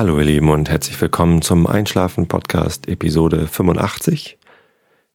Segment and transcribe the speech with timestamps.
[0.00, 4.38] Hallo ihr Lieben und herzlich willkommen zum Einschlafen Podcast Episode 85.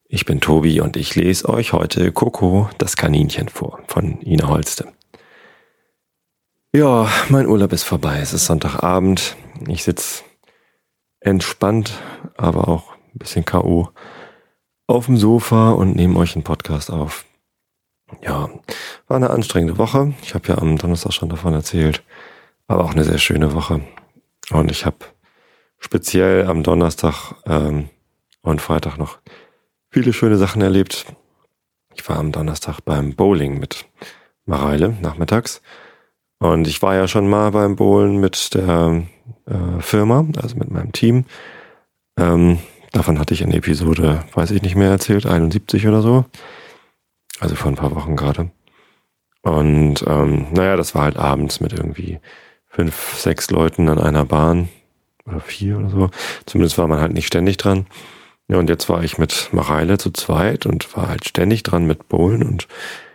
[0.06, 4.86] Ich bin Tobi und ich lese euch heute Coco das Kaninchen vor von Ina Holste.
[6.72, 8.20] Ja, mein Urlaub ist vorbei.
[8.22, 9.34] Es ist Sonntagabend.
[9.66, 10.22] Ich sitze
[11.18, 11.92] entspannt,
[12.36, 13.88] aber auch ein bisschen K.O.
[14.86, 17.24] auf dem Sofa und nehme euch einen Podcast auf.
[18.22, 18.50] Ja,
[19.08, 20.14] war eine anstrengende Woche.
[20.22, 22.04] Ich habe ja am Donnerstag schon davon erzählt.
[22.68, 23.80] Aber auch eine sehr schöne Woche.
[24.50, 24.98] Und ich habe
[25.78, 27.88] speziell am Donnerstag ähm,
[28.42, 29.18] und Freitag noch
[29.90, 31.06] viele schöne Sachen erlebt.
[31.94, 33.86] Ich war am Donnerstag beim Bowling mit
[34.44, 35.62] Mareile nachmittags.
[36.38, 39.04] Und ich war ja schon mal beim Bowlen mit der
[39.46, 41.24] äh, Firma, also mit meinem Team.
[42.18, 42.58] Ähm,
[42.92, 46.26] davon hatte ich in Episode, weiß ich nicht mehr erzählt, 71 oder so.
[47.40, 48.50] Also vor ein paar Wochen gerade.
[49.42, 52.18] Und ähm, naja, das war halt abends mit irgendwie
[52.76, 54.68] fünf, sechs Leuten an einer Bahn
[55.24, 56.10] oder vier oder so.
[56.44, 57.86] Zumindest war man halt nicht ständig dran.
[58.48, 62.08] Ja, und jetzt war ich mit Mareile zu zweit und war halt ständig dran mit
[62.08, 62.68] Bowlen und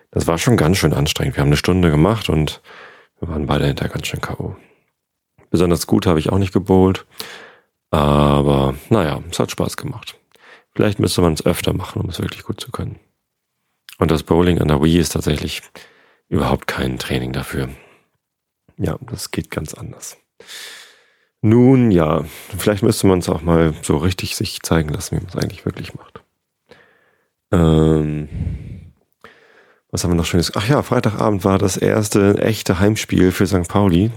[0.09, 1.37] das war schon ganz schön anstrengend.
[1.37, 2.61] Wir haben eine Stunde gemacht und
[3.19, 4.55] wir waren beide hinter ganz schön K.O.
[5.51, 7.05] Besonders gut habe ich auch nicht gebowlt,
[7.91, 10.17] aber naja, es hat Spaß gemacht.
[10.73, 12.99] Vielleicht müsste man es öfter machen, um es wirklich gut zu können.
[13.99, 15.61] Und das Bowling an der Wii ist tatsächlich
[16.29, 17.69] überhaupt kein Training dafür.
[18.81, 20.17] Ja, das geht ganz anders.
[21.43, 22.25] Nun ja,
[22.57, 25.65] vielleicht müsste man es auch mal so richtig sich zeigen lassen, wie man es eigentlich
[25.65, 26.23] wirklich macht.
[27.51, 28.29] Ähm,
[29.91, 30.55] was haben wir noch Schönes?
[30.55, 33.67] Ach ja, Freitagabend war das erste echte Heimspiel für St.
[33.67, 34.11] Pauli.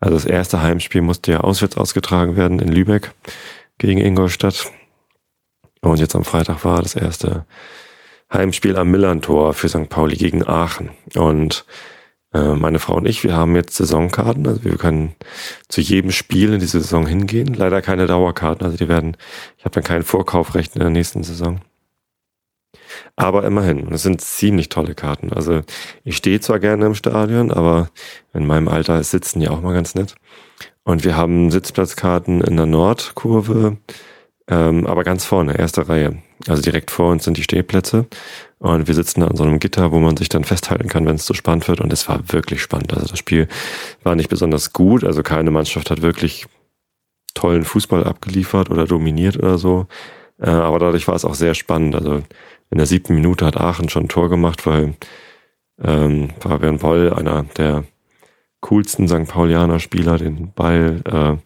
[0.00, 3.12] Also das erste Heimspiel musste ja auswärts ausgetragen werden in Lübeck
[3.76, 4.70] gegen Ingolstadt.
[5.82, 7.44] Und jetzt am Freitag war das erste
[8.32, 9.90] Heimspiel am Millantor für St.
[9.90, 10.90] Pauli gegen Aachen.
[11.14, 11.66] Und
[12.32, 15.14] meine Frau und ich, wir haben jetzt Saisonkarten, also wir können
[15.68, 17.54] zu jedem Spiel in diese Saison hingehen.
[17.54, 19.16] Leider keine Dauerkarten, also die werden,
[19.56, 21.60] ich habe dann kein Vorkaufrecht in der nächsten Saison.
[23.16, 25.32] Aber immerhin, es sind ziemlich tolle Karten.
[25.32, 25.62] Also
[26.04, 27.90] ich stehe zwar gerne im Stadion, aber
[28.34, 30.14] in meinem Alter ist Sitzen ja auch mal ganz nett.
[30.84, 33.78] Und wir haben Sitzplatzkarten in der Nordkurve,
[34.48, 36.22] ähm, aber ganz vorne, erste Reihe.
[36.46, 38.06] Also direkt vor uns sind die Stehplätze.
[38.58, 41.14] Und wir sitzen da an so einem Gitter, wo man sich dann festhalten kann, wenn
[41.14, 41.80] es zu so spannend wird.
[41.80, 42.92] Und es war wirklich spannend.
[42.92, 43.46] Also das Spiel
[44.02, 45.04] war nicht besonders gut.
[45.04, 46.46] Also keine Mannschaft hat wirklich
[47.34, 49.86] tollen Fußball abgeliefert oder dominiert oder so.
[50.40, 51.94] Äh, aber dadurch war es auch sehr spannend.
[51.94, 52.22] Also
[52.70, 54.94] in der siebten Minute hat Aachen schon ein Tor gemacht, weil
[55.80, 57.84] ähm, Fabian Woll, einer der
[58.60, 59.28] coolsten St.
[59.28, 61.36] Paulianer Spieler, den Ball äh,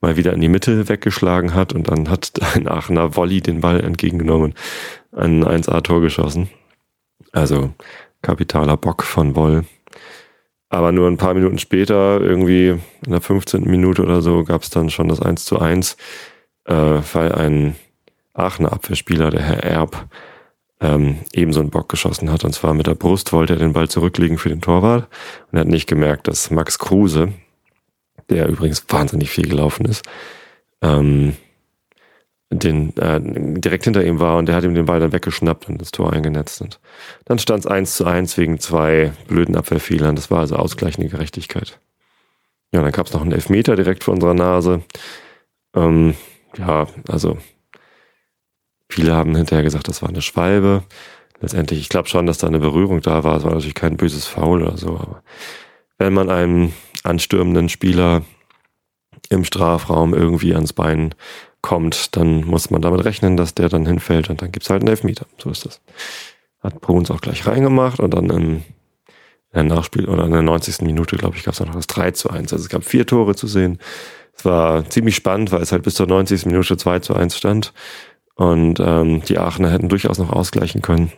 [0.00, 3.80] mal wieder in die Mitte weggeschlagen hat und dann hat ein Aachener Volley den Ball
[3.80, 4.54] entgegengenommen
[5.16, 6.48] ein 1A-Tor geschossen.
[7.32, 7.72] Also
[8.22, 9.64] kapitaler Bock von Woll.
[10.68, 12.68] Aber nur ein paar Minuten später, irgendwie
[13.04, 13.64] in der 15.
[13.64, 15.96] Minute oder so, gab es dann schon das 1 zu 1,
[16.64, 17.76] äh, weil ein
[18.34, 20.08] Aachener Abwehrspieler, der Herr Erb,
[20.80, 22.44] ähm, ebenso einen Bock geschossen hat.
[22.44, 25.08] Und zwar mit der Brust wollte er den Ball zurücklegen für den Torwart
[25.50, 27.32] und er hat nicht gemerkt, dass Max Kruse,
[28.28, 30.04] der übrigens wahnsinnig viel gelaufen ist,
[30.82, 31.36] ähm,
[32.50, 33.20] den äh,
[33.60, 36.12] direkt hinter ihm war und der hat ihm den Ball dann weggeschnappt und das Tor
[36.12, 36.60] eingenetzt.
[36.62, 36.80] Und
[37.24, 40.14] dann stand es eins zu eins wegen zwei blöden Abwehrfehlern.
[40.14, 41.80] Das war also ausgleichende Gerechtigkeit.
[42.72, 44.82] Ja, dann gab es noch einen Elfmeter direkt vor unserer Nase.
[45.74, 46.14] Ähm,
[46.56, 47.38] ja, also
[48.88, 50.84] viele haben hinterher gesagt, das war eine Schwalbe.
[51.40, 53.36] Letztendlich, ich glaube schon, dass da eine Berührung da war.
[53.36, 55.22] Es war natürlich kein böses Foul oder so, aber
[55.98, 58.22] wenn man einem anstürmenden Spieler
[59.28, 61.14] im Strafraum irgendwie ans Bein
[61.66, 64.88] kommt, dann muss man damit rechnen, dass der dann hinfällt und dann gibt's halt einen
[64.88, 65.26] Elfmeter.
[65.36, 65.80] So ist das.
[66.62, 68.62] Hat Bruns auch gleich reingemacht und dann im, in
[69.52, 70.82] der Nachspiel oder in der 90.
[70.82, 72.52] Minute, glaube ich, gab's dann noch das 3 zu 1.
[72.52, 73.78] Also es gab vier Tore zu sehen.
[74.36, 76.46] Es war ziemlich spannend, weil es halt bis zur 90.
[76.46, 77.72] Minute 2 zu 1 stand.
[78.36, 81.10] Und ähm, die Aachener hätten durchaus noch ausgleichen können.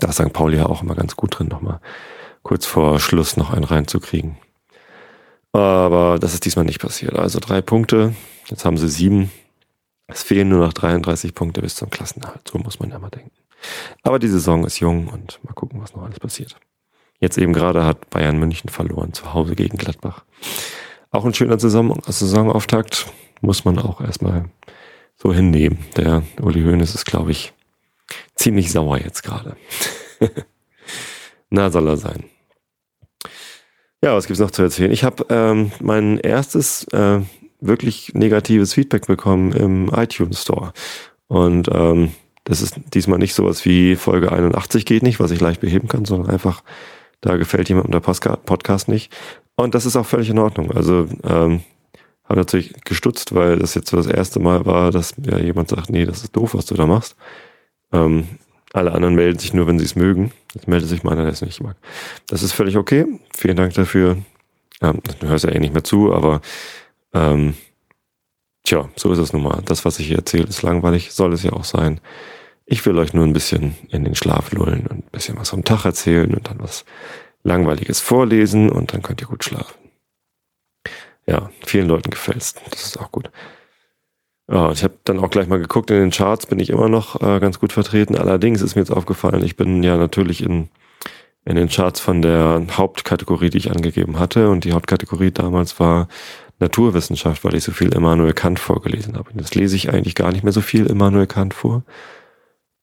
[0.00, 0.32] Da ist St.
[0.32, 1.80] Pauli ja auch immer ganz gut drin, nochmal
[2.42, 4.38] kurz vor Schluss noch einen reinzukriegen.
[5.52, 7.18] Aber das ist diesmal nicht passiert.
[7.18, 8.14] Also drei Punkte,
[8.48, 9.30] jetzt haben sie sieben.
[10.08, 12.48] Es fehlen nur noch 33 Punkte bis zum Klassenerhalt.
[12.50, 13.30] So muss man ja mal denken.
[14.02, 16.56] Aber die Saison ist jung und mal gucken, was noch alles passiert.
[17.20, 20.24] Jetzt eben gerade hat Bayern München verloren, zu Hause gegen Gladbach.
[21.10, 23.06] Auch ein schöner Saison, Saisonauftakt
[23.40, 24.46] muss man auch erstmal
[25.16, 25.84] so hinnehmen.
[25.96, 27.52] Der Uli Hoeneß ist, glaube ich,
[28.34, 29.56] ziemlich sauer jetzt gerade.
[31.50, 32.24] Na, soll er sein.
[34.02, 34.92] Ja, was gibt's noch zu erzählen?
[34.92, 37.20] Ich habe ähm, mein erstes äh,
[37.60, 40.72] wirklich negatives Feedback bekommen im iTunes Store.
[41.26, 42.12] Und ähm,
[42.44, 46.04] das ist diesmal nicht sowas wie Folge 81 geht nicht, was ich leicht beheben kann,
[46.04, 46.62] sondern einfach,
[47.20, 49.14] da gefällt jemandem der Podcast nicht.
[49.56, 50.70] Und das ist auch völlig in Ordnung.
[50.70, 51.60] Also ähm,
[52.24, 55.90] habe natürlich gestutzt, weil das jetzt so das erste Mal war, dass ja jemand sagt,
[55.90, 57.16] nee, das ist doof, was du da machst.
[57.92, 58.28] Ähm,
[58.72, 60.30] alle anderen melden sich nur, wenn sie es mögen.
[60.54, 61.76] Jetzt meldet sich meiner, der es nicht mag.
[62.26, 63.06] Das ist völlig okay.
[63.36, 64.18] Vielen Dank dafür.
[64.82, 66.40] Ähm, du hörst ja eh nicht mehr zu, aber
[67.14, 67.54] ähm,
[68.64, 69.62] tja, so ist es nun mal.
[69.64, 72.00] Das, was ich hier erzähle, ist langweilig, soll es ja auch sein.
[72.66, 75.64] Ich will euch nur ein bisschen in den Schlaf lullen und ein bisschen was vom
[75.64, 76.84] Tag erzählen und dann was
[77.42, 79.74] Langweiliges vorlesen und dann könnt ihr gut schlafen.
[81.26, 82.54] Ja, vielen Leuten gefällt's.
[82.70, 83.30] Das ist auch gut.
[84.50, 87.20] Ja, ich habe dann auch gleich mal geguckt, in den Charts bin ich immer noch
[87.20, 88.16] äh, ganz gut vertreten.
[88.16, 90.70] Allerdings ist mir jetzt aufgefallen, ich bin ja natürlich in,
[91.44, 94.48] in den Charts von der Hauptkategorie, die ich angegeben hatte.
[94.48, 96.08] Und die Hauptkategorie damals war
[96.58, 99.30] Naturwissenschaft, weil ich so viel Immanuel Kant vorgelesen habe.
[99.36, 101.84] Jetzt lese ich eigentlich gar nicht mehr so viel Immanuel Kant vor.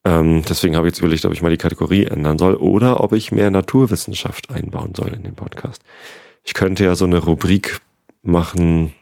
[0.04, 3.12] Ähm, deswegen habe ich jetzt überlegt, ob ich mal die Kategorie ändern soll oder ob
[3.12, 5.82] ich mehr Naturwissenschaft einbauen soll in den Podcast.
[6.44, 7.80] Ich könnte ja so eine Rubrik
[8.22, 8.92] machen,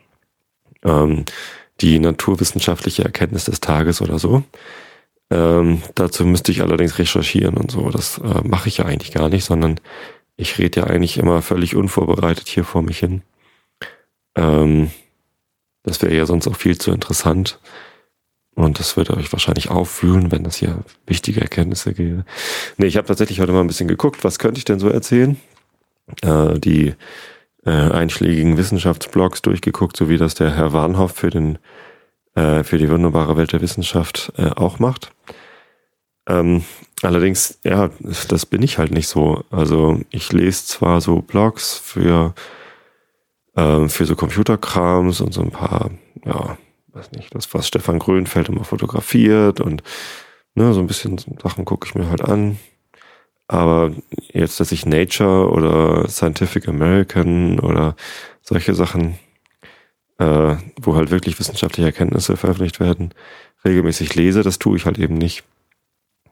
[0.82, 1.24] ähm,
[1.80, 4.42] die naturwissenschaftliche Erkenntnis des Tages oder so.
[5.30, 7.90] Ähm, dazu müsste ich allerdings recherchieren und so.
[7.90, 9.80] Das äh, mache ich ja eigentlich gar nicht, sondern
[10.36, 13.22] ich rede ja eigentlich immer völlig unvorbereitet hier vor mich hin.
[14.34, 14.90] Ähm,
[15.82, 17.60] das wäre ja sonst auch viel zu interessant.
[18.54, 22.24] Und das würde euch wahrscheinlich auffühlen, wenn das hier wichtige Erkenntnisse gäbe.
[22.76, 25.36] Nee, ich habe tatsächlich heute mal ein bisschen geguckt, was könnte ich denn so erzählen?
[26.22, 26.94] Äh, die
[27.64, 31.58] äh, einschlägigen Wissenschaftsblogs durchgeguckt, so wie das der Herr Warnhoff für den
[32.34, 35.12] äh, für die wunderbare Welt der Wissenschaft äh, auch macht.
[36.26, 36.64] Ähm,
[37.02, 37.90] allerdings, ja,
[38.28, 39.44] das bin ich halt nicht so.
[39.50, 42.34] Also ich lese zwar so Blogs für
[43.56, 45.90] äh, für so Computerkrams und so ein paar,
[46.24, 46.56] ja,
[46.92, 49.82] weiß nicht, das was Stefan Grönfeld immer fotografiert und
[50.54, 52.58] ne, so ein bisschen Sachen gucke ich mir halt an.
[53.46, 53.92] Aber
[54.32, 57.94] jetzt, dass ich Nature oder Scientific American oder
[58.40, 59.18] solche Sachen,
[60.18, 63.12] äh, wo halt wirklich wissenschaftliche Erkenntnisse veröffentlicht werden,
[63.64, 65.44] regelmäßig lese, das tue ich halt eben nicht.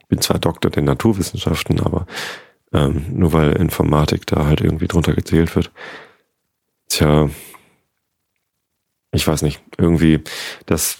[0.07, 2.07] Bin zwar Doktor der Naturwissenschaften, aber
[2.73, 5.71] ähm, nur weil Informatik da halt irgendwie drunter gezählt wird.
[6.93, 7.27] Tja,
[9.11, 10.21] ich weiß nicht, irgendwie,
[10.67, 10.99] das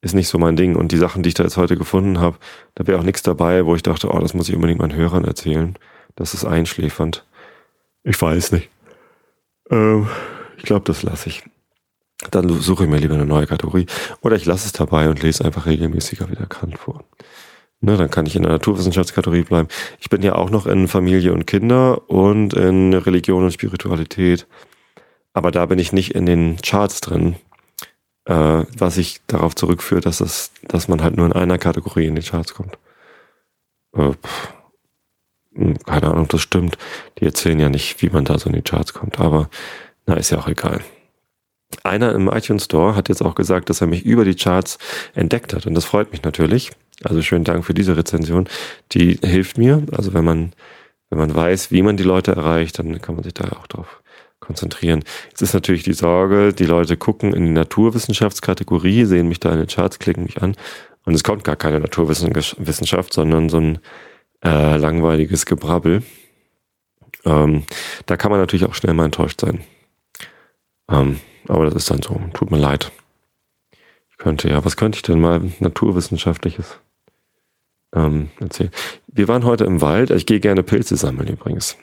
[0.00, 0.74] ist nicht so mein Ding.
[0.74, 2.38] Und die Sachen, die ich da jetzt heute gefunden habe,
[2.74, 5.24] da wäre auch nichts dabei, wo ich dachte, oh, das muss ich unbedingt meinen Hörern
[5.24, 5.78] erzählen.
[6.16, 7.24] Das ist einschläfernd.
[8.02, 8.68] Ich weiß nicht.
[9.70, 10.08] Ähm,
[10.56, 11.44] ich glaube, das lasse ich.
[12.32, 13.86] Dann suche ich mir lieber eine neue Kategorie.
[14.22, 17.04] Oder ich lasse es dabei und lese einfach regelmäßiger wieder Kant vor.
[17.84, 19.68] Ne, dann kann ich in der Naturwissenschaftskategorie bleiben.
[20.00, 24.46] Ich bin ja auch noch in Familie und Kinder und in Religion und Spiritualität.
[25.32, 27.36] Aber da bin ich nicht in den Charts drin
[28.24, 32.14] äh, was ich darauf zurückführt, dass das, dass man halt nur in einer Kategorie in
[32.14, 32.78] die Charts kommt.
[33.94, 34.12] Äh,
[35.54, 36.78] hm, keine Ahnung, das stimmt.
[37.18, 39.48] Die erzählen ja nicht, wie man da so in die Charts kommt, aber
[40.06, 40.80] na, ist ja auch egal.
[41.84, 44.78] Einer im iTunes Store hat jetzt auch gesagt, dass er mich über die Charts
[45.14, 46.70] entdeckt hat und das freut mich natürlich.
[47.04, 48.48] Also schönen Dank für diese Rezension.
[48.92, 49.82] Die hilft mir.
[49.92, 50.52] Also wenn man,
[51.10, 54.02] wenn man weiß, wie man die Leute erreicht, dann kann man sich da auch drauf
[54.40, 55.04] konzentrieren.
[55.30, 59.58] Jetzt ist natürlich die Sorge, die Leute gucken in die Naturwissenschaftskategorie, sehen mich da in
[59.58, 60.56] den Charts, klicken mich an
[61.04, 63.78] und es kommt gar keine Naturwissenschaft, sondern so ein
[64.44, 66.02] äh, langweiliges Gebrabbel.
[67.24, 67.64] Ähm,
[68.06, 69.64] da kann man natürlich auch schnell mal enttäuscht sein.
[70.90, 72.20] Ähm, aber das ist dann so.
[72.34, 72.90] Tut mir leid.
[74.10, 76.78] Ich könnte, ja, was könnte ich denn mal Naturwissenschaftliches
[77.94, 78.70] ähm, erzählen?
[79.06, 80.10] Wir waren heute im Wald.
[80.10, 81.76] Ich gehe gerne Pilze sammeln übrigens.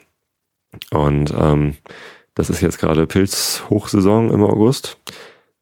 [0.90, 1.76] Und ähm,
[2.34, 4.98] das ist jetzt gerade Pilzhochsaison im August.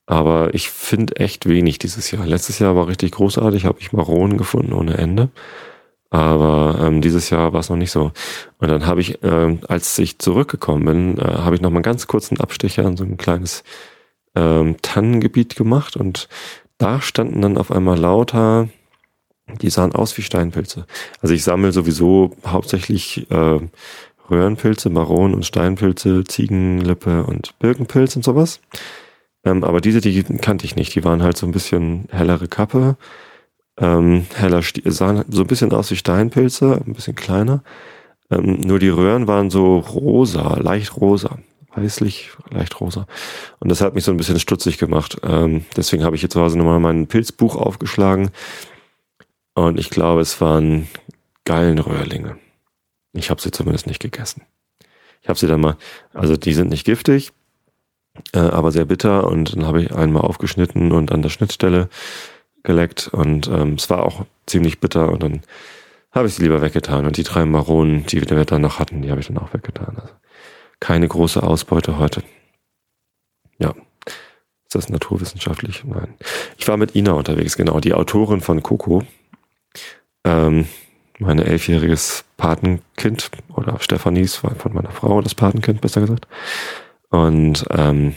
[0.07, 2.27] Aber ich finde echt wenig dieses Jahr.
[2.27, 5.29] Letztes Jahr war richtig großartig, habe ich Maronen gefunden ohne Ende.
[6.11, 8.13] Aber ähm, dieses Jahr war es noch nicht so.
[8.59, 11.83] Und dann habe ich, äh, als ich zurückgekommen bin, äh, habe ich noch mal einen
[11.83, 13.65] ganz kurzen Abstecher an so ein kleines
[14.35, 15.97] ähm, Tannengebiet gemacht.
[15.97, 16.29] Und
[16.79, 18.69] da standen dann auf einmal lauter,
[19.61, 20.87] die sahen aus wie Steinpilze.
[21.21, 23.59] Also ich sammle sowieso hauptsächlich äh,
[24.31, 28.61] Röhrenpilze, Maronen und Steinpilze, Ziegenlippe und Birkenpilz und sowas.
[29.45, 30.95] Ähm, aber diese, die kannte ich nicht.
[30.95, 32.97] Die waren halt so ein bisschen hellere Kappe,
[33.79, 37.63] ähm, heller, sahen so ein bisschen aus wie Steinpilze, ein bisschen kleiner.
[38.31, 41.39] Ähm, nur die Röhren waren so rosa, leicht rosa,
[41.75, 43.07] weißlich, leicht rosa.
[43.61, 45.19] Und das hat mich so ein bisschen stutzig gemacht.
[45.23, 48.31] Ähm, deswegen habe ich jetzt zu Hause nochmal mein Pilzbuch aufgeschlagen.
[49.59, 50.87] Und ich glaube, es waren
[51.45, 52.39] Gallenröhrlinge.
[53.13, 54.43] Ich habe sie zumindest nicht gegessen.
[55.21, 55.77] Ich habe sie dann mal,
[56.15, 57.33] also die sind nicht giftig,
[58.33, 61.89] äh, aber sehr bitter und dann habe ich einmal aufgeschnitten und an der Schnittstelle
[62.63, 65.41] geleckt und ähm, es war auch ziemlich bitter und dann
[66.13, 69.11] habe ich sie lieber weggetan und die drei Maronen, die wir dann noch hatten, die
[69.11, 69.97] habe ich dann auch weggetan.
[69.99, 70.15] Also
[70.79, 72.23] keine große Ausbeute heute.
[73.59, 73.75] Ja,
[74.67, 75.83] Ist das naturwissenschaftlich?
[75.83, 76.15] Nein.
[76.59, 79.03] Ich war mit Ina unterwegs, genau, die Autorin von Coco.
[80.29, 80.67] Ähm,
[81.19, 86.29] mein elfjähriges Patenkind oder Stephanies war von meiner Frau das Patenkind, besser gesagt.
[87.09, 88.15] Und ähm,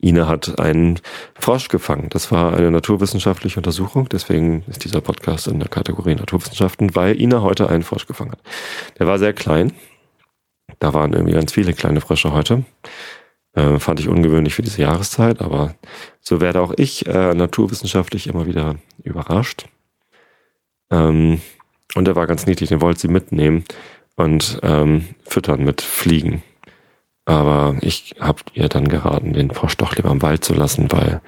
[0.00, 0.98] Ina hat einen
[1.38, 2.08] Frosch gefangen.
[2.08, 7.42] Das war eine naturwissenschaftliche Untersuchung, deswegen ist dieser Podcast in der Kategorie Naturwissenschaften, weil Ina
[7.42, 8.40] heute einen Frosch gefangen hat.
[8.98, 9.72] Der war sehr klein.
[10.78, 12.64] Da waren irgendwie ganz viele kleine Frösche heute.
[13.52, 15.74] Äh, fand ich ungewöhnlich für diese Jahreszeit, aber
[16.20, 19.66] so werde auch ich äh, naturwissenschaftlich immer wieder überrascht.
[20.92, 21.40] Ähm,
[21.94, 23.64] und der war ganz niedlich, den wollte sie mitnehmen
[24.16, 26.42] und ähm, füttern mit Fliegen.
[27.24, 31.20] Aber ich habe ihr dann geraten, den Frosch doch lieber im Wald zu lassen, weil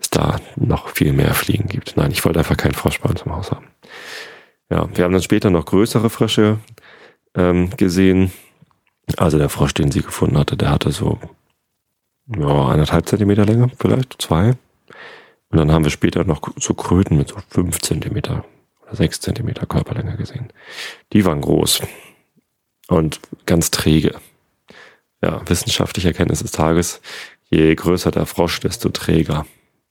[0.00, 1.96] es da noch viel mehr Fliegen gibt.
[1.96, 3.66] Nein, ich wollte einfach keinen Frosch bei uns im Haus haben.
[4.70, 6.58] Ja, wir haben dann später noch größere Frösche
[7.34, 8.32] ähm, gesehen.
[9.16, 11.18] Also der Frosch, den sie gefunden hatte, der hatte so
[12.36, 14.50] ja, eineinhalb Zentimeter Länge, vielleicht zwei.
[15.50, 18.44] Und dann haben wir später noch so Kröten mit so fünf Zentimeter
[18.92, 20.52] sechs Zentimeter Körperlänge gesehen.
[21.12, 21.82] Die waren groß
[22.88, 24.14] und ganz träge
[25.22, 27.00] ja, wissenschaftliche Erkenntnis des Tages,
[27.50, 29.46] je größer der Frosch, desto träger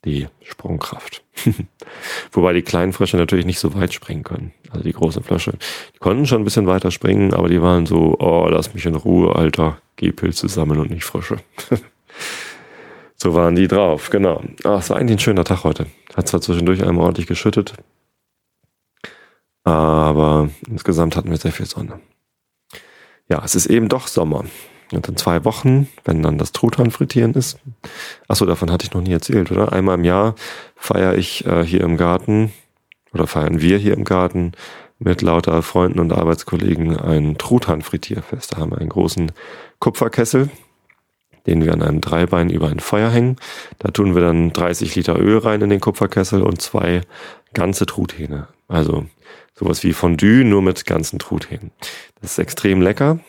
[0.06, 1.24] die Sprungkraft.
[2.32, 4.54] Wobei die kleinen Frösche natürlich nicht so weit springen können.
[4.70, 5.54] Also die großen Frösche.
[5.94, 8.96] Die konnten schon ein bisschen weiter springen, aber die waren so, oh, lass mich in
[8.96, 11.38] Ruhe, Alter, geh Pilze sammeln und nicht Frösche.
[13.16, 14.42] so waren die drauf, genau.
[14.64, 15.88] Ach, es war eigentlich ein schöner Tag heute.
[16.16, 17.74] Hat zwar zwischendurch einmal ordentlich geschüttet,
[19.72, 22.00] aber insgesamt hatten wir sehr viel Sonne.
[23.28, 24.46] Ja, es ist eben doch Sommer.
[24.92, 27.60] Und in zwei Wochen, wenn dann das Truthahn frittieren ist,
[28.28, 29.72] achso, davon hatte ich noch nie erzählt, oder?
[29.72, 30.34] Einmal im Jahr
[30.76, 32.52] feiere ich äh, hier im Garten
[33.14, 34.54] oder feiern wir hier im Garten
[34.98, 38.54] mit lauter Freunden und Arbeitskollegen ein Truthahn-Frittierfest.
[38.54, 39.32] Da haben wir einen großen
[39.80, 40.50] Kupferkessel,
[41.46, 43.38] den wir an einem Dreibein über ein Feuer hängen.
[43.78, 47.02] Da tun wir dann 30 Liter Öl rein in den Kupferkessel und zwei
[47.54, 48.48] ganze Truthähne.
[48.68, 49.06] Also
[49.60, 51.72] sowas wie Fondue, nur mit ganzen Truthähnen.
[52.22, 53.20] Das ist extrem lecker.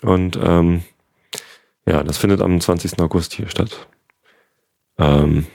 [0.00, 0.82] Und ähm,
[1.86, 2.98] ja, das findet am 20.
[3.00, 3.86] August hier statt.
[4.96, 5.46] Ähm,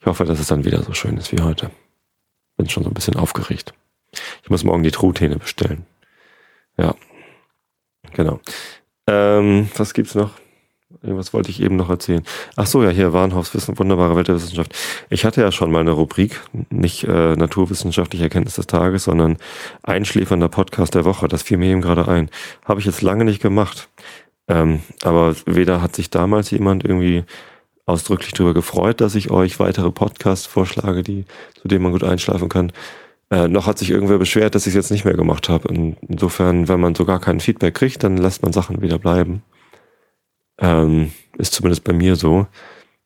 [0.00, 1.70] ich hoffe, dass es dann wieder so schön ist wie heute.
[2.56, 3.74] Bin schon so ein bisschen aufgeregt.
[4.42, 5.84] Ich muss morgen die Truthähne bestellen.
[6.76, 6.94] Ja,
[8.12, 8.40] genau.
[9.08, 10.32] Ähm, was gibt's noch?
[11.02, 12.22] Irgendwas wollte ich eben noch erzählen.
[12.56, 14.74] Ach so, ja, hier Warnhaus Wissen, wunderbare Welt der Wissenschaft.
[15.10, 16.40] Ich hatte ja schon mal eine Rubrik,
[16.70, 19.36] nicht äh, naturwissenschaftliche Erkenntnis des Tages, sondern
[19.82, 21.28] einschläfernder Podcast der Woche.
[21.28, 22.30] Das fiel mir eben gerade ein.
[22.64, 23.88] Habe ich jetzt lange nicht gemacht.
[24.48, 27.24] Ähm, aber weder hat sich damals jemand irgendwie
[27.86, 31.26] ausdrücklich darüber gefreut, dass ich euch weitere Podcasts vorschlage, die,
[31.60, 32.72] zu denen man gut einschlafen kann.
[33.30, 35.96] Äh, noch hat sich irgendwer beschwert, dass ich es jetzt nicht mehr gemacht habe.
[36.08, 39.42] Insofern, wenn man so gar kein Feedback kriegt, dann lässt man Sachen wieder bleiben.
[40.58, 42.46] Ähm, ist zumindest bei mir so.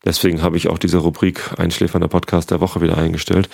[0.05, 3.49] Deswegen habe ich auch diese Rubrik Einschläfernder Podcast der Woche wieder eingestellt.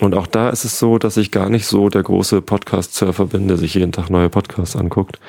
[0.00, 3.46] Und auch da ist es so, dass ich gar nicht so der große Podcast-Surfer bin,
[3.46, 5.20] der sich jeden Tag neue Podcasts anguckt,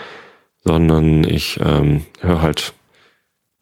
[0.64, 2.74] sondern ich ähm, höre halt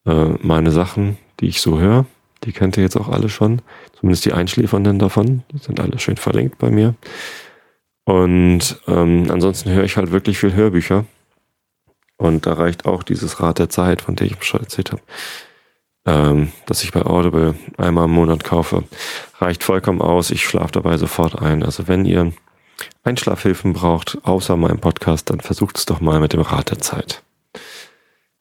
[0.06, 2.06] äh, meine Sachen, die ich so höre.
[2.46, 3.62] Die kennt ihr jetzt auch alle schon.
[4.00, 5.44] Zumindest die Einschläfernden davon.
[5.52, 6.96] Die sind alle schön verlinkt bei mir.
[8.06, 11.06] Und ähm, ansonsten höre ich halt wirklich viel Hörbücher.
[12.18, 15.02] Und da reicht auch dieses Rad der Zeit, von dem ich schon erzählt habe,
[16.06, 18.84] ähm, dass ich bei Audible einmal im Monat kaufe,
[19.40, 20.32] reicht vollkommen aus.
[20.32, 21.64] Ich schlafe dabei sofort ein.
[21.64, 22.34] Also wenn ihr
[23.04, 27.24] Einschlafhilfen braucht, außer meinem Podcast, dann versucht es doch mal mit dem Rad der Zeit.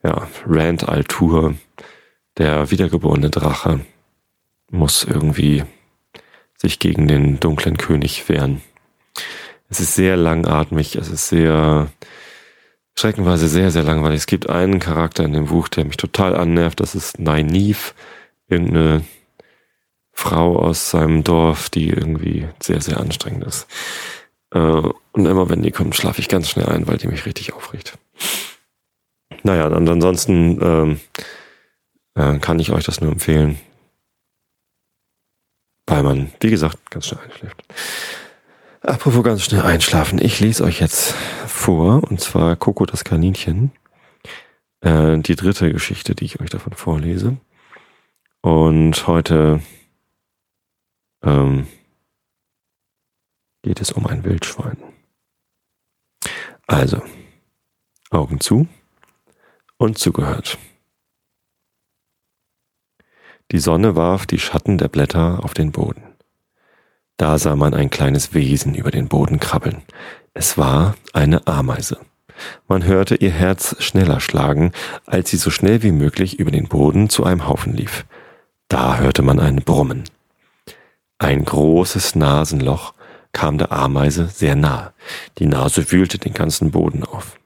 [0.03, 1.55] Ja, Rand Altur,
[2.39, 3.81] der wiedergeborene Drache,
[4.71, 5.65] muss irgendwie
[6.57, 8.63] sich gegen den dunklen König wehren.
[9.69, 11.89] Es ist sehr langatmig, es ist sehr
[12.97, 14.19] streckenweise sehr, sehr langweilig.
[14.19, 16.81] Es gibt einen Charakter in dem Buch, der mich total annervt.
[16.81, 17.93] Das ist Nynaeve,
[18.49, 19.05] irgendeine
[20.13, 23.67] Frau aus seinem Dorf, die irgendwie sehr, sehr anstrengend ist.
[24.53, 27.55] Äh, und immer wenn die kommt, schlafe ich ganz schnell ein, weil die mich richtig
[27.55, 27.99] aufregt.
[29.43, 31.01] Naja, und ansonsten ähm,
[32.15, 33.59] äh, kann ich euch das nur empfehlen,
[35.87, 37.63] weil man, wie gesagt, ganz schnell einschläft.
[38.85, 40.19] Apropos ganz schnell einschlafen.
[40.21, 41.15] Ich lese euch jetzt
[41.47, 43.71] vor, und zwar Coco das Kaninchen.
[44.81, 47.37] Äh, die dritte Geschichte, die ich euch davon vorlese.
[48.41, 49.63] Und heute
[51.23, 51.69] ähm,
[53.63, 54.79] geht es um ein Wildschwein.
[56.67, 57.03] Also,
[58.11, 58.67] Augen zu
[59.77, 60.59] und zugehört.
[63.53, 66.12] Die Sonne warf die Schatten der Blätter auf den Boden.
[67.23, 69.83] Da sah man ein kleines Wesen über den Boden krabbeln.
[70.35, 72.01] Es war eine Ameise.
[72.67, 74.73] Man hörte ihr Herz schneller schlagen,
[75.07, 78.07] als sie so schnell wie möglich über den Boden zu einem Haufen lief.
[78.67, 80.03] Da hörte man ein Brummen.
[81.19, 82.93] Ein großes Nasenloch
[83.31, 84.93] kam der Ameise sehr nahe.
[85.39, 87.39] Die Nase wühlte den ganzen Boden auf.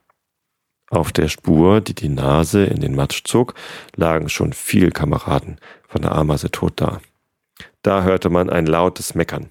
[0.89, 3.53] Auf der Spur, die die Nase in den Matsch zog,
[3.95, 7.03] lagen schon viel Kameraden von der Ameise tot da.
[7.83, 9.51] Da hörte man ein lautes Meckern.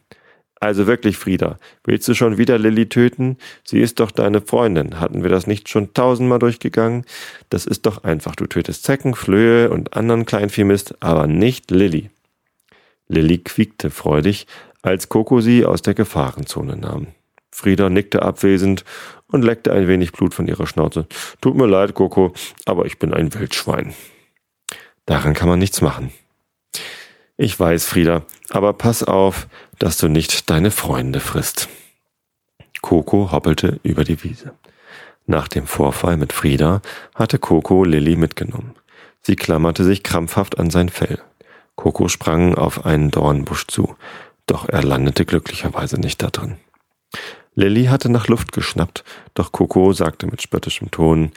[0.60, 3.38] Also wirklich, Frieda, willst du schon wieder Lilly töten?
[3.64, 5.00] Sie ist doch deine Freundin.
[5.00, 7.06] Hatten wir das nicht schon tausendmal durchgegangen?
[7.50, 8.36] Das ist doch einfach.
[8.36, 12.10] Du tötest Zecken, Flöhe und anderen Kleinviehmist, aber nicht Lilly.
[13.08, 14.48] Lilly quiekte freudig,
[14.82, 17.08] als Coco sie aus der Gefahrenzone nahm.
[17.52, 18.84] Frieda nickte abwesend
[19.28, 21.08] und leckte ein wenig Blut von ihrer Schnauze.
[21.42, 22.34] Tut mir leid, Coco,
[22.66, 23.94] aber ich bin ein Wildschwein.
[25.06, 26.12] Daran kann man nichts machen.
[27.38, 29.48] Ich weiß, Frieda, aber pass auf,
[29.80, 31.70] dass du nicht deine Freunde frisst.
[32.82, 34.54] Coco hoppelte über die Wiese.
[35.26, 36.82] Nach dem Vorfall mit Frieda
[37.16, 38.76] hatte Coco Lilly mitgenommen.
[39.22, 41.20] Sie klammerte sich krampfhaft an sein Fell.
[41.76, 43.96] Coco sprang auf einen Dornbusch zu,
[44.46, 46.58] doch er landete glücklicherweise nicht da drin.
[47.56, 51.32] Lilly hatte nach Luft geschnappt, doch Coco sagte mit spöttischem Ton,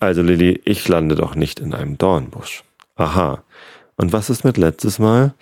[0.00, 2.64] also Lilly, ich lande doch nicht in einem Dornbusch.
[2.96, 3.44] Aha.
[3.96, 5.34] Und was ist mit letztes Mal?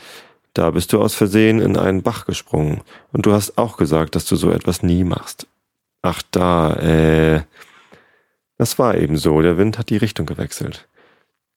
[0.55, 2.83] Da bist du aus Versehen in einen Bach gesprungen.
[3.12, 5.47] Und du hast auch gesagt, dass du so etwas nie machst.
[6.02, 7.43] Ach da, äh.
[8.57, 10.88] Das war eben so, der Wind hat die Richtung gewechselt.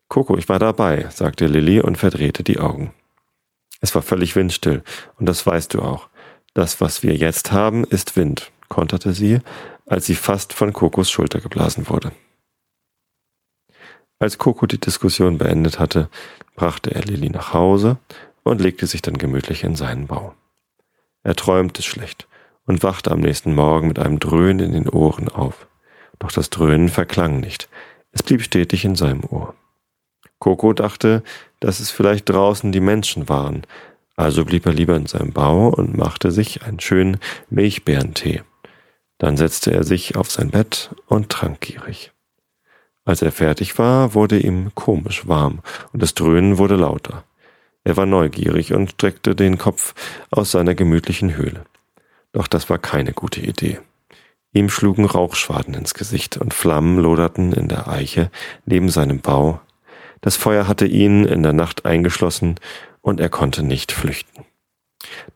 [0.08, 2.94] Coco, ich war dabei, sagte Lilly und verdrehte die Augen.
[3.80, 4.84] Es war völlig windstill,
[5.18, 6.10] und das weißt du auch.
[6.54, 9.40] Das, was wir jetzt haben, ist Wind, konterte sie,
[9.88, 12.12] als sie fast von Kokos Schulter geblasen wurde.
[14.20, 16.10] Als Coco die Diskussion beendet hatte,
[16.56, 17.98] brachte er Lilly nach Hause
[18.44, 20.34] und legte sich dann gemütlich in seinen Bau.
[21.24, 22.28] Er träumte schlecht
[22.66, 25.68] und wachte am nächsten Morgen mit einem Dröhnen in den Ohren auf.
[26.20, 27.70] Doch das Dröhnen verklang nicht,
[28.12, 29.56] es blieb stetig in seinem Ohr.
[30.40, 31.24] Coco dachte,
[31.60, 33.66] dass es vielleicht draußen die Menschen waren,
[34.16, 37.18] also blieb er lieber in seinem Bau und machte sich einen schönen
[37.50, 38.44] Milchbeerentee.
[39.18, 42.12] Dann setzte er sich auf sein Bett und trank gierig.
[43.06, 45.62] Als er fertig war, wurde ihm komisch warm
[45.94, 47.24] und das Dröhnen wurde lauter.
[47.84, 49.94] Er war neugierig und streckte den Kopf
[50.30, 51.64] aus seiner gemütlichen Höhle.
[52.32, 53.80] Doch das war keine gute Idee.
[54.54, 58.30] Ihm schlugen Rauchschwaden ins Gesicht und Flammen loderten in der Eiche
[58.66, 59.62] neben seinem Bau.
[60.20, 62.56] Das Feuer hatte ihn in der Nacht eingeschlossen
[63.02, 64.46] und er konnte nicht flüchten.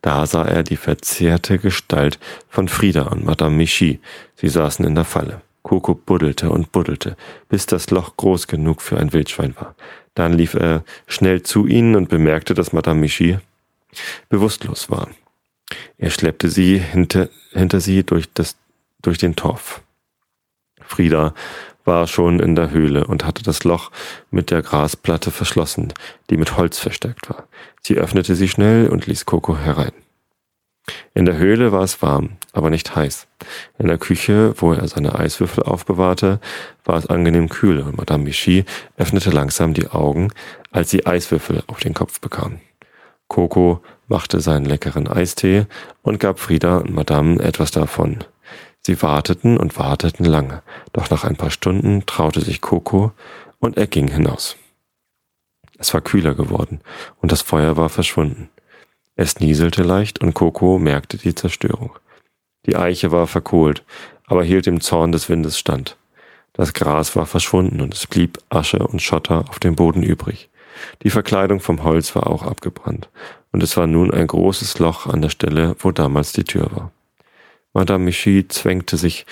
[0.01, 3.99] Da sah er die verzehrte Gestalt von Frieda und Madame Michi.
[4.35, 5.41] Sie saßen in der Falle.
[5.65, 7.17] Coco buddelte und buddelte,
[7.49, 9.75] bis das Loch groß genug für ein Wildschwein war.
[10.13, 13.39] Dann lief er schnell zu ihnen und bemerkte, dass Madame Michi
[14.29, 15.09] bewusstlos war.
[15.97, 18.55] Er schleppte sie hinter, hinter sie durch, das,
[19.01, 19.81] durch den Torf.
[20.83, 21.33] Frieda
[21.83, 23.89] war schon in der Höhle und hatte das Loch
[24.29, 25.93] mit der Grasplatte verschlossen,
[26.29, 27.47] die mit Holz verstärkt war.
[27.81, 29.93] Sie öffnete sie schnell und ließ Coco herein.
[31.13, 33.27] In der Höhle war es warm, aber nicht heiß.
[33.77, 36.39] In der Küche, wo er seine Eiswürfel aufbewahrte,
[36.83, 38.65] war es angenehm kühl und Madame Michi
[38.97, 40.31] öffnete langsam die Augen,
[40.71, 42.59] als sie Eiswürfel auf den Kopf bekam.
[43.27, 45.65] Coco machte seinen leckeren Eistee
[46.03, 48.23] und gab Frieda und Madame etwas davon.
[48.81, 50.61] Sie warteten und warteten lange,
[50.93, 53.13] doch nach ein paar Stunden traute sich Coco
[53.59, 54.57] und er ging hinaus.
[55.79, 56.81] Es war kühler geworden
[57.19, 58.49] und das Feuer war verschwunden.
[59.15, 61.91] Es nieselte leicht und Coco merkte die Zerstörung.
[62.65, 63.83] Die Eiche war verkohlt,
[64.25, 65.97] aber hielt dem Zorn des Windes stand.
[66.53, 70.49] Das Gras war verschwunden und es blieb Asche und Schotter auf dem Boden übrig.
[71.03, 73.09] Die Verkleidung vom Holz war auch abgebrannt,
[73.51, 76.91] und es war nun ein großes Loch an der Stelle, wo damals die Tür war.
[77.73, 79.25] Madame Michi zwängte sich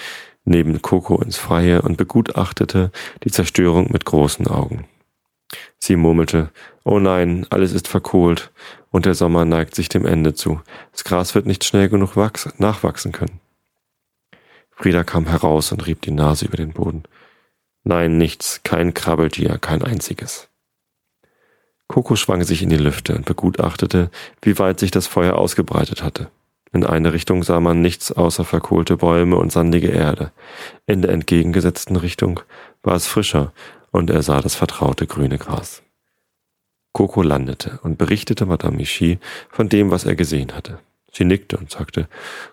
[0.45, 2.91] neben Coco ins Freie und begutachtete
[3.23, 4.85] die Zerstörung mit großen Augen.
[5.85, 6.49] Sie murmelte,
[6.85, 8.51] oh nein, alles ist verkohlt,
[8.91, 10.61] und der Sommer neigt sich dem Ende zu.
[10.93, 13.41] Das Gras wird nicht schnell genug nachwachsen können.
[14.71, 17.03] Frieda kam heraus und rieb die Nase über den Boden.
[17.83, 20.47] Nein, nichts, kein Krabbeltier, kein einziges.
[21.89, 24.09] Coco schwang sich in die Lüfte und begutachtete,
[24.41, 26.29] wie weit sich das Feuer ausgebreitet hatte.
[26.71, 30.31] In eine Richtung sah man nichts außer verkohlte Bäume und sandige Erde.
[30.87, 32.39] In der entgegengesetzten Richtung
[32.83, 33.51] war es frischer
[33.93, 35.83] und er sah das vertraute grüne Gras.
[36.91, 40.79] Coco landete und berichtete Madame Michi von dem, was er gesehen hatte.
[41.11, 42.07] Sie nickte und sagte,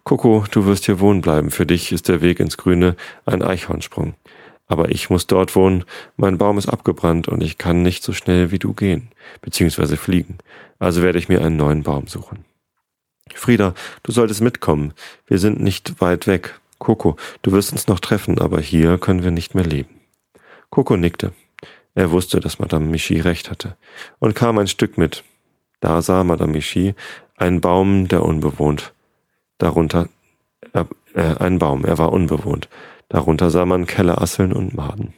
[0.05, 1.51] Coco, du wirst hier wohnen bleiben.
[1.51, 4.15] Für dich ist der Weg ins Grüne ein Eichhornsprung.
[4.67, 5.85] Aber ich muss dort wohnen.
[6.17, 9.09] Mein Baum ist abgebrannt und ich kann nicht so schnell wie du gehen,
[9.41, 10.39] beziehungsweise fliegen.
[10.79, 12.45] Also werde ich mir einen neuen Baum suchen.
[13.35, 14.93] Frieda, du solltest mitkommen.
[15.27, 16.61] Wir sind nicht weit weg.
[16.79, 20.00] Coco, du wirst uns noch treffen, aber hier können wir nicht mehr leben.
[20.71, 21.33] Coco nickte.
[21.95, 23.77] Er wusste, dass Madame Michi recht hatte
[24.19, 25.25] und kam ein Stück mit.
[25.81, 26.95] Da sah Madame Michi
[27.37, 28.93] einen Baum, der unbewohnt.
[29.59, 30.09] Darunter
[30.73, 32.69] äh, äh, ein Baum, er war unbewohnt.
[33.09, 35.15] Darunter sah man Kellerasseln und Maden.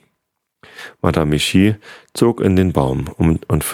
[1.03, 1.77] Madame Michi
[2.15, 3.65] zog in den Baum um und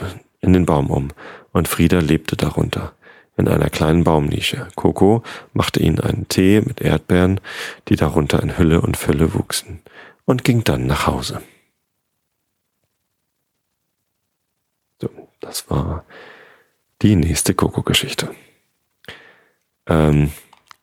[0.40, 1.10] in den Baum um,
[1.52, 2.92] und Frieda lebte darunter,
[3.36, 4.68] in einer kleinen Baumnische.
[4.74, 7.40] Coco machte ihnen einen Tee mit Erdbeeren,
[7.88, 9.80] die darunter in Hülle und Fülle wuchsen,
[10.24, 11.42] und ging dann nach Hause.
[15.00, 15.08] So,
[15.48, 16.04] das war
[17.00, 18.30] die nächste Coco-Geschichte.
[19.86, 20.30] Ähm,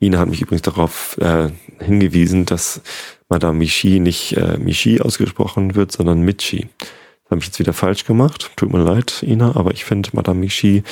[0.01, 1.49] Ina hat mich übrigens darauf äh,
[1.79, 2.81] hingewiesen, dass
[3.29, 6.67] Madame Michi nicht äh, Michi ausgesprochen wird, sondern Michi.
[6.79, 8.51] Das habe ich jetzt wieder falsch gemacht.
[8.55, 10.83] Tut mir leid, Ina, aber ich finde, Madame Michi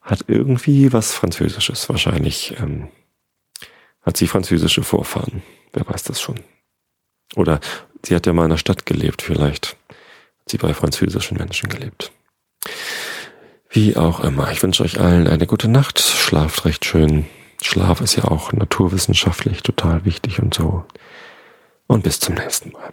[0.00, 1.88] hat irgendwie was Französisches.
[1.88, 2.88] Wahrscheinlich ähm,
[4.02, 5.42] hat sie französische Vorfahren.
[5.74, 6.40] Wer weiß das schon.
[7.36, 7.60] Oder
[8.02, 9.76] sie hat ja mal in einer Stadt gelebt, vielleicht
[10.40, 12.10] hat sie bei französischen Menschen gelebt.
[13.70, 14.50] Wie auch immer.
[14.50, 16.00] Ich wünsche euch allen eine gute Nacht.
[16.00, 17.26] Schlaft recht schön.
[17.62, 20.84] Schlaf ist ja auch naturwissenschaftlich total wichtig und so.
[21.86, 22.92] Und bis zum nächsten Mal.